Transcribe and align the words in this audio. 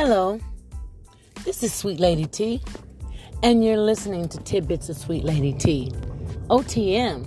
Hello, 0.00 0.38
this 1.44 1.64
is 1.64 1.74
Sweet 1.74 1.98
Lady 1.98 2.26
T, 2.26 2.62
and 3.42 3.64
you're 3.64 3.80
listening 3.80 4.28
to 4.28 4.38
Tidbits 4.38 4.88
of 4.88 4.96
Sweet 4.96 5.24
Lady 5.24 5.52
T, 5.52 5.90
OTM. 6.48 7.26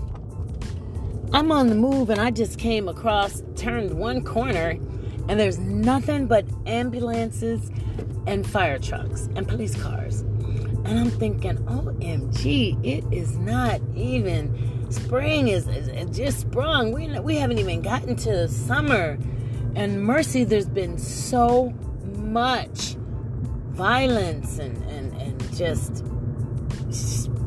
I'm 1.33 1.51
on 1.51 1.67
the 1.67 1.75
move, 1.75 2.09
and 2.09 2.21
I 2.21 2.31
just 2.31 2.57
came 2.57 2.87
across, 2.87 3.43
turned 3.57 3.93
one 3.95 4.23
corner, 4.23 4.79
and 5.27 5.37
there's 5.37 5.59
nothing 5.59 6.27
but 6.27 6.45
ambulances 6.65 7.69
and 8.25 8.47
fire 8.47 8.79
trucks 8.79 9.27
and 9.35 9.45
police 9.45 9.75
cars. 9.75 10.21
And 10.21 10.97
I'm 10.97 11.11
thinking, 11.11 11.57
OMG, 11.65 12.85
it 12.85 13.03
is 13.11 13.37
not 13.37 13.81
even 13.97 14.89
spring 14.89 15.49
is, 15.49 15.67
is 15.67 16.17
just 16.17 16.39
sprung. 16.39 16.93
We 16.93 17.19
we 17.19 17.35
haven't 17.35 17.59
even 17.59 17.81
gotten 17.81 18.15
to 18.15 18.47
summer. 18.47 19.19
And 19.75 20.01
mercy, 20.01 20.45
there's 20.45 20.69
been 20.69 20.97
so 20.97 21.73
much 22.31 22.95
violence 23.71 24.59
and, 24.59 24.77
and, 24.89 25.13
and 25.21 25.55
just 25.55 26.03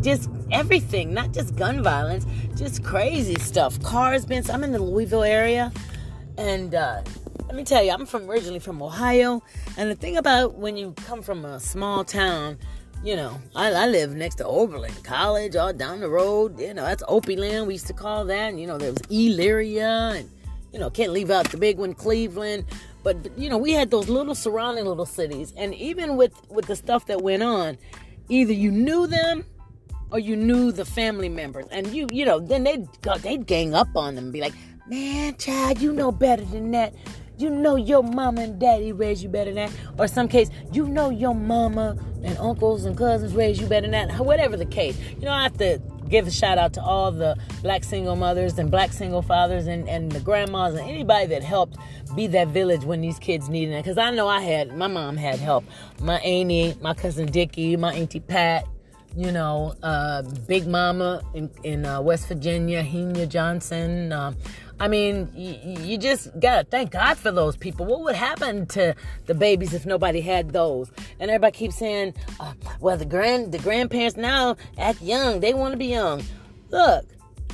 just 0.02 0.28
everything, 0.50 1.14
not 1.14 1.32
just 1.32 1.56
gun 1.56 1.82
violence, 1.82 2.26
just 2.56 2.84
crazy 2.84 3.36
stuff. 3.36 3.82
Cars 3.82 4.26
been 4.26 4.48
I'm 4.50 4.62
in 4.62 4.72
the 4.72 4.82
Louisville 4.82 5.22
area 5.22 5.72
and 6.36 6.74
uh, 6.74 7.02
let 7.46 7.54
me 7.54 7.64
tell 7.64 7.82
you, 7.82 7.92
I'm 7.92 8.06
from 8.06 8.28
originally 8.28 8.58
from 8.58 8.82
Ohio, 8.82 9.42
and 9.76 9.90
the 9.90 9.94
thing 9.94 10.16
about 10.16 10.54
when 10.54 10.76
you 10.76 10.92
come 11.06 11.22
from 11.22 11.44
a 11.44 11.60
small 11.60 12.04
town, 12.04 12.58
you 13.04 13.14
know, 13.16 13.38
I, 13.54 13.70
I 13.70 13.86
live 13.86 14.14
next 14.14 14.36
to 14.36 14.46
Oberlin 14.46 14.92
College, 15.04 15.54
all 15.54 15.72
down 15.72 16.00
the 16.00 16.08
road. 16.08 16.58
You 16.58 16.74
know, 16.74 16.84
that's 16.84 17.04
Opie 17.06 17.36
Land, 17.36 17.66
we 17.66 17.74
used 17.74 17.86
to 17.88 17.92
call 17.92 18.24
that. 18.24 18.48
And, 18.48 18.60
you 18.60 18.66
know, 18.66 18.78
there 18.78 18.90
was 18.90 19.02
Elyria, 19.02 20.18
and 20.18 20.30
you 20.72 20.80
know, 20.80 20.90
can't 20.90 21.12
leave 21.12 21.30
out 21.30 21.48
the 21.50 21.56
big 21.56 21.78
one, 21.78 21.94
Cleveland. 21.94 22.64
But, 23.04 23.38
you 23.38 23.50
know, 23.50 23.58
we 23.58 23.72
had 23.72 23.90
those 23.90 24.08
little 24.08 24.34
surrounding 24.34 24.86
little 24.86 25.06
cities, 25.06 25.52
and 25.56 25.74
even 25.74 26.16
with 26.16 26.32
with 26.48 26.66
the 26.66 26.74
stuff 26.74 27.06
that 27.06 27.20
went 27.20 27.42
on, 27.42 27.76
either 28.30 28.52
you 28.52 28.72
knew 28.72 29.06
them 29.06 29.44
or 30.10 30.18
you 30.18 30.34
knew 30.36 30.72
the 30.72 30.86
family 30.86 31.28
members, 31.28 31.66
and 31.70 31.86
you 31.88 32.08
you 32.10 32.24
know, 32.24 32.40
then 32.40 32.64
they'd 32.64 32.88
go, 33.02 33.16
they'd 33.18 33.46
gang 33.46 33.74
up 33.74 33.88
on 33.94 34.14
them 34.14 34.24
and 34.24 34.32
be 34.32 34.40
like, 34.40 34.54
"Man, 34.88 35.36
child, 35.36 35.82
you 35.82 35.92
know 35.92 36.10
better 36.10 36.44
than 36.46 36.70
that." 36.72 36.94
You 37.36 37.50
know 37.50 37.74
your 37.74 38.02
mama 38.04 38.42
and 38.42 38.60
daddy 38.60 38.92
raised 38.92 39.22
you 39.22 39.28
better 39.28 39.52
than 39.52 39.66
that. 39.66 39.72
Or 39.98 40.06
some 40.06 40.28
case, 40.28 40.50
you 40.72 40.86
know 40.86 41.10
your 41.10 41.34
mama 41.34 41.96
and 42.22 42.38
uncles 42.38 42.84
and 42.84 42.96
cousins 42.96 43.34
raised 43.34 43.60
you 43.60 43.66
better 43.66 43.88
than 43.88 44.08
that. 44.08 44.20
Whatever 44.24 44.56
the 44.56 44.64
case. 44.64 44.96
You 45.18 45.22
know, 45.22 45.32
I 45.32 45.42
have 45.42 45.58
to 45.58 45.82
give 46.08 46.26
a 46.26 46.30
shout 46.30 46.58
out 46.58 46.72
to 46.74 46.82
all 46.82 47.10
the 47.10 47.36
black 47.62 47.84
single 47.84 48.16
mothers 48.16 48.58
and 48.58 48.70
black 48.70 48.92
single 48.92 49.22
fathers 49.22 49.66
and, 49.66 49.88
and 49.88 50.12
the 50.12 50.20
grandmas 50.20 50.74
and 50.74 50.88
anybody 50.88 51.26
that 51.26 51.42
helped 51.42 51.76
be 52.14 52.26
that 52.28 52.48
village 52.48 52.84
when 52.84 53.00
these 53.00 53.18
kids 53.18 53.48
needed 53.48 53.74
it. 53.74 53.84
Because 53.84 53.98
I 53.98 54.10
know 54.10 54.28
I 54.28 54.40
had, 54.40 54.76
my 54.76 54.86
mom 54.86 55.16
had 55.16 55.38
help. 55.38 55.64
My 56.00 56.18
auntie, 56.20 56.76
my 56.80 56.94
cousin 56.94 57.26
Dickie, 57.26 57.76
my 57.76 57.94
auntie 57.94 58.20
Pat, 58.20 58.66
you 59.16 59.30
know, 59.30 59.74
uh, 59.82 60.22
Big 60.46 60.66
Mama 60.66 61.22
in, 61.34 61.50
in 61.62 61.86
uh, 61.86 62.00
West 62.00 62.26
Virginia, 62.28 62.82
Henia 62.82 63.28
Johnson. 63.28 64.12
Uh, 64.12 64.32
I 64.80 64.88
mean, 64.88 65.30
you, 65.34 65.82
you 65.82 65.98
just 65.98 66.28
gotta 66.40 66.64
thank 66.64 66.90
God 66.90 67.16
for 67.16 67.30
those 67.30 67.56
people. 67.56 67.86
What 67.86 68.00
would 68.00 68.16
happen 68.16 68.66
to 68.68 68.94
the 69.26 69.34
babies 69.34 69.72
if 69.72 69.86
nobody 69.86 70.20
had 70.20 70.52
those? 70.52 70.90
And 71.20 71.30
everybody 71.30 71.56
keeps 71.56 71.76
saying, 71.76 72.14
uh, 72.40 72.54
"Well, 72.80 72.96
the 72.96 73.04
grand 73.04 73.52
the 73.52 73.58
grandparents 73.58 74.16
now 74.16 74.56
act 74.76 75.00
young. 75.00 75.40
They 75.40 75.54
want 75.54 75.72
to 75.72 75.78
be 75.78 75.86
young." 75.86 76.22
Look, 76.70 77.06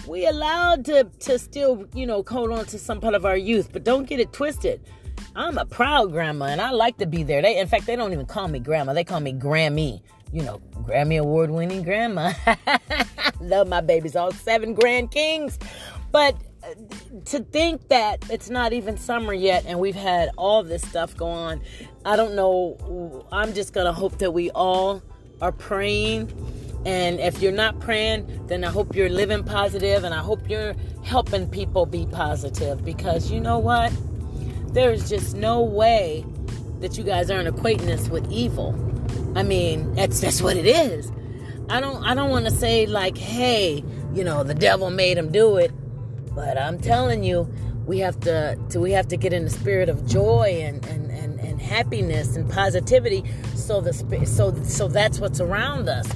we 0.08 0.27
allowed 0.27 0.86
to 0.86 1.05
to 1.05 1.39
still 1.39 1.86
you 1.95 2.06
know 2.06 2.24
hold 2.27 2.52
on 2.52 2.64
to 2.67 2.78
some 2.78 3.00
part 3.00 3.14
of 3.14 3.27
our 3.27 3.36
youth, 3.36 3.70
but 3.72 3.84
don't 3.84 4.08
get 4.08 4.19
it 4.19 4.33
twisted. 4.33 4.80
I'm 5.36 5.58
a 5.58 5.67
proud 5.67 6.12
grandma, 6.12 6.47
and 6.47 6.61
I 6.61 6.70
like 6.70 6.97
to 6.98 7.06
be 7.06 7.22
there. 7.22 7.42
They, 7.42 7.58
in 7.58 7.68
fact, 7.68 7.85
they 7.86 7.96
don't 7.96 8.12
even 8.14 8.27
call 8.27 8.48
me 8.48 8.61
grandma; 8.61 8.95
they 8.95 9.05
call 9.05 9.20
me 9.20 9.35
Grammy. 9.35 10.01
You 10.33 10.42
know, 10.42 10.61
Grammy 10.83 11.18
award 11.18 11.51
winning 11.51 11.83
grandma. 11.83 12.33
Love 13.41 13.68
my 13.68 13.80
babies, 13.80 14.14
all 14.14 14.30
seven 14.33 14.74
grand 14.74 15.11
kings. 15.11 15.58
But 16.13 16.36
uh, 16.63 16.68
to 17.27 17.41
think 17.41 17.89
that 17.89 18.29
it's 18.30 18.51
not 18.51 18.73
even 18.73 18.96
summer 18.96 19.33
yet 19.33 19.64
and 19.67 19.80
we've 19.80 19.95
had 19.95 20.30
all 20.36 20.63
this 20.63 20.83
stuff 20.83 21.17
go 21.17 21.27
on, 21.27 21.61
I 22.05 22.17
don't 22.17 22.35
know. 22.35 23.27
I'm 23.33 23.55
just 23.55 23.73
going 23.73 23.86
to 23.86 23.92
hope 23.92 24.18
that 24.18 24.33
we 24.33 24.51
all 24.51 25.02
are 25.41 25.52
praying. 25.52 26.33
And 26.86 27.20
if 27.20 27.42
you're 27.42 27.52
not 27.52 27.80
praying, 27.80 28.47
then 28.47 28.64
I 28.64 28.70
hope 28.70 28.95
you're 28.95 29.11
living 29.11 29.45
positive 29.45 30.05
and 30.05 30.14
I 30.14 30.18
hope 30.20 30.48
you're 30.48 30.74
helping 31.02 31.48
people 31.48 31.86
be 31.86 32.07
positive 32.07 32.85
because 32.85 33.30
you 33.30 33.41
know 33.41 33.58
what? 33.58 33.92
There's 34.68 35.08
just 35.08 35.35
no 35.35 35.62
way 35.62 36.24
that 36.80 36.97
you 36.97 37.05
guys 37.05 37.30
aren't 37.30 37.55
equating 37.55 38.08
with 38.08 38.30
evil. 38.30 38.89
I 39.35 39.42
mean, 39.42 39.95
that's 39.95 40.20
that's 40.20 40.42
what 40.42 40.57
it 40.57 40.67
is. 40.67 41.11
I 41.68 41.80
don't 41.80 42.05
I 42.05 42.14
don't 42.14 42.30
want 42.30 42.46
to 42.46 42.51
say 42.51 42.86
like, 42.86 43.17
hey, 43.17 43.85
you 44.13 44.24
know, 44.24 44.42
the 44.42 44.55
devil 44.55 44.91
made 44.91 45.18
him 45.18 45.30
do 45.30 45.57
it. 45.57 45.73
But 46.35 46.58
I'm 46.58 46.79
telling 46.79 47.24
you, 47.24 47.52
we 47.86 47.98
have 47.98 48.18
to, 48.20 48.58
to 48.70 48.80
we 48.80 48.92
have 48.92 49.08
to 49.08 49.17
get 49.17 49.33
in 49.33 49.45
the 49.45 49.51
spirit 49.51 49.89
of 49.89 50.07
joy 50.07 50.61
and, 50.63 50.85
and, 50.86 51.11
and, 51.11 51.41
and 51.41 51.61
happiness 51.61 52.36
and 52.36 52.48
positivity. 52.51 53.24
So 53.55 53.80
the 53.80 53.92
so 54.27 54.55
so 54.64 54.89
that's 54.89 55.18
what's 55.20 55.41
around 55.41 55.89
us. 55.89 56.08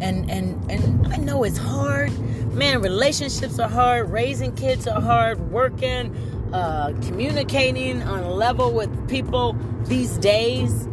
And 0.00 0.30
and 0.30 0.70
and 0.70 1.06
I 1.12 1.16
know 1.16 1.44
it's 1.44 1.58
hard, 1.58 2.12
man. 2.54 2.82
Relationships 2.82 3.58
are 3.58 3.68
hard. 3.68 4.10
Raising 4.10 4.54
kids 4.54 4.86
are 4.86 5.00
hard. 5.00 5.38
Working, 5.50 6.14
uh, 6.52 6.92
communicating 7.02 8.02
on 8.02 8.20
a 8.20 8.32
level 8.32 8.72
with 8.72 9.08
people 9.08 9.54
these 9.84 10.16
days 10.18 10.88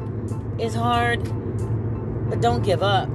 is 0.60 0.76
hard. 0.76 1.26
But 2.30 2.42
don't 2.42 2.64
give 2.64 2.84
up. 2.84 3.10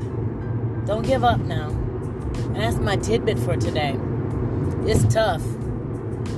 Don't 0.86 1.06
give 1.06 1.24
up 1.24 1.40
now. 1.40 1.68
And 1.68 2.56
that's 2.56 2.76
my 2.76 2.96
tidbit 2.96 3.38
for 3.38 3.56
today. 3.56 3.96
It's 4.86 5.12
tough, 5.12 5.42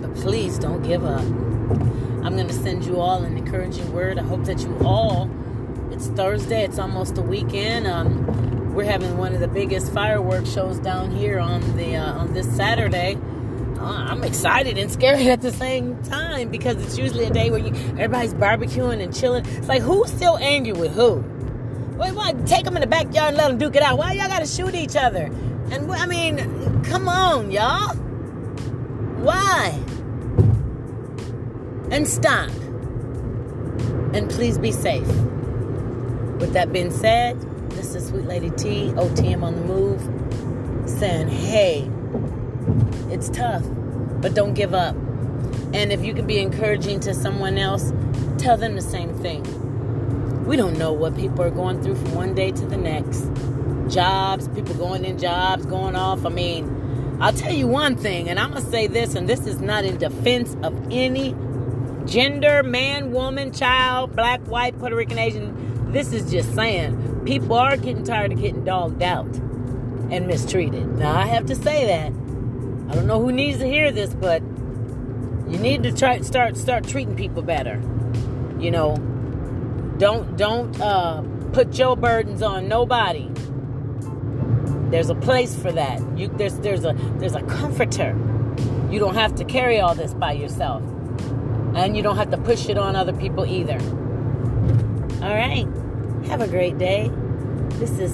but 0.01 0.15
please 0.17 0.59
don't 0.59 0.83
give 0.83 1.05
up. 1.05 1.21
I'm 1.21 2.35
going 2.35 2.49
to 2.49 2.55
send 2.55 2.85
you 2.85 3.01
all 3.01 3.23
an 3.23 3.37
encouraging 3.37 3.93
word. 3.93 4.19
I 4.19 4.23
hope 4.23 4.45
that 4.45 4.61
you 4.61 4.77
all, 4.85 5.31
it's 5.91 6.09
Thursday, 6.09 6.65
it's 6.65 6.79
almost 6.79 7.15
the 7.15 7.23
weekend. 7.23 7.87
Um, 7.87 8.75
we're 8.75 8.85
having 8.85 9.17
one 9.17 9.33
of 9.35 9.41
the 9.41 9.49
biggest 9.49 9.93
fireworks 9.93 10.53
shows 10.53 10.79
down 10.79 11.11
here 11.11 11.39
on 11.39 11.61
the 11.77 11.97
uh, 11.97 12.13
on 12.13 12.35
this 12.35 12.47
Saturday. 12.55 13.17
Uh, 13.79 14.07
I'm 14.11 14.23
excited 14.23 14.79
and 14.79 14.91
scared 14.91 15.21
at 15.27 15.41
the 15.41 15.53
same 15.53 16.03
time 16.03 16.51
because 16.51 16.77
it's 16.85 16.99
usually 16.99 17.25
a 17.25 17.31
day 17.31 17.51
where 17.51 17.61
you, 17.61 17.73
everybody's 17.99 18.35
barbecuing 18.35 19.03
and 19.03 19.15
chilling. 19.15 19.47
It's 19.47 19.69
like 19.69 19.83
who's 19.83 20.13
still 20.13 20.37
angry 20.39 20.73
with 20.73 20.95
who? 20.95 21.25
Wait, 21.97 22.15
what? 22.15 22.47
Take 22.47 22.65
them 22.65 22.77
in 22.77 22.83
the 22.83 22.87
backyard 22.87 23.29
and 23.29 23.37
let 23.37 23.49
them 23.49 23.59
duke 23.59 23.77
it 23.77 23.83
out. 23.83 23.97
Why 23.99 24.13
y'all 24.13 24.29
gotta 24.29 24.47
shoot 24.47 24.75
each 24.75 24.97
other? 24.97 25.31
And 25.71 25.91
I 25.91 26.07
mean, 26.07 26.85
come 26.85 27.09
on, 27.09 27.51
y'all. 27.51 27.95
Why? 29.23 29.81
And 31.91 32.07
stop. 32.07 32.51
And 34.13 34.29
please 34.31 34.59
be 34.59 34.73
safe. 34.73 35.07
With 36.39 36.53
that 36.53 36.73
being 36.73 36.91
said, 36.91 37.41
this 37.71 37.95
is 37.95 38.09
Sweet 38.09 38.27
Lady 38.27 38.51
T, 38.51 38.91
OTM 38.93 39.43
on 39.43 39.55
the 39.55 39.63
move, 39.63 40.89
saying, 40.89 41.29
hey, 41.29 41.91
it's 43.11 43.31
tough, 43.31 43.65
but 44.21 44.35
don't 44.35 44.55
give 44.55 44.75
up. 44.75 44.95
And 45.73 45.93
if 45.93 46.05
you 46.05 46.15
can 46.15 46.27
be 46.27 46.39
encouraging 46.39 47.01
to 47.01 47.15
someone 47.15 47.57
else, 47.59 47.93
tell 48.39 48.57
them 48.57 48.75
the 48.75 48.83
same 48.83 49.15
thing. 49.15 49.45
We 50.47 50.57
don't 50.57 50.79
know 50.79 50.93
what 50.93 51.17
people 51.17 51.43
are 51.43 51.51
going 51.51 51.83
through 51.83 51.97
from 51.97 52.15
one 52.15 52.35
day 52.35 52.53
to 52.53 52.67
the 52.67 52.77
next. 52.77 53.29
Jobs, 53.93 54.47
people 54.49 54.75
going 54.75 55.05
in 55.05 55.19
jobs, 55.19 55.67
going 55.67 55.97
off. 55.97 56.25
I 56.25 56.29
mean, 56.29 57.19
I'll 57.21 57.33
tell 57.33 57.53
you 57.53 57.67
one 57.67 57.97
thing, 57.97 58.29
and 58.29 58.39
I'm 58.39 58.53
going 58.53 58.63
to 58.63 58.71
say 58.71 58.87
this, 58.87 59.17
and 59.17 59.29
this 59.29 59.47
is 59.47 59.61
not 59.61 59.85
in 59.85 59.99
defense 59.99 60.57
of 60.63 60.75
any 60.93 61.35
gender, 62.05 62.63
man, 62.63 63.11
woman, 63.11 63.53
child, 63.53 64.15
black, 64.15 64.41
white, 64.43 64.79
Puerto 64.79 64.95
Rican, 64.95 65.19
Asian. 65.19 65.93
This 65.93 66.13
is 66.13 66.31
just 66.31 66.55
saying 66.55 67.23
people 67.25 67.55
are 67.55 67.77
getting 67.77 68.05
tired 68.05 68.33
of 68.33 68.41
getting 68.41 68.65
dogged 68.65 69.03
out 69.03 69.27
and 69.27 70.29
mistreated. 70.29 70.97
Now, 70.97 71.17
I 71.17 71.27
have 71.27 71.47
to 71.47 71.57
say 71.57 71.87
that. 71.87 72.13
I 72.89 72.95
don't 72.95 73.09
know 73.09 73.21
who 73.21 73.33
needs 73.33 73.59
to 73.59 73.67
hear 73.67 73.91
this, 73.91 74.15
but 74.15 74.43
you 75.49 75.59
need 75.59 75.83
to 75.83 75.93
try 75.93 76.21
start 76.21 76.57
start 76.57 76.87
treating 76.87 77.17
people 77.17 77.43
better. 77.43 77.83
You 78.61 78.71
know, 78.71 78.97
don't 79.99 80.37
don't 80.37 80.81
uh, 80.81 81.23
put 81.53 81.79
your 81.79 81.97
burdens 81.97 82.43
on 82.43 82.69
nobody. 82.69 83.31
There's 84.91 85.11
a 85.11 85.15
place 85.15 85.55
for 85.55 85.73
that. 85.73 86.01
You, 86.17 86.29
there's 86.29 86.59
there's 86.59 86.85
a 86.85 86.93
there's 87.19 87.35
a 87.35 87.43
comforter. 87.43 88.17
You 88.91 88.99
don't 88.99 89.15
have 89.15 89.35
to 89.37 89.45
carry 89.45 89.81
all 89.81 89.95
this 89.95 90.15
by 90.15 90.33
yourself, 90.33 90.83
and 91.75 91.97
you 91.97 92.03
don't 92.03 92.17
have 92.17 92.31
to 92.31 92.39
push 92.39 92.69
it 92.69 92.79
on 92.79 92.95
other 92.95 93.13
people 93.13 93.47
either. 93.47 93.79
All 95.23 95.35
right. 95.35 95.67
Have 96.27 96.41
a 96.41 96.49
great 96.49 96.79
day. 96.79 97.11
This 97.71 97.99
is 97.99 98.13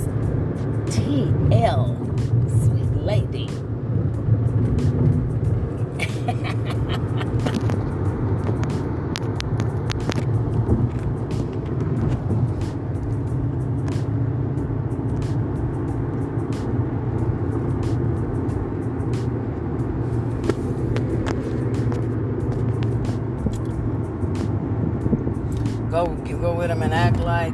TL, 0.87 2.12
go 25.93 26.06
go 26.39 26.55
with 26.55 26.69
them 26.69 26.83
and 26.83 26.94
act 26.94 27.19
like 27.19 27.53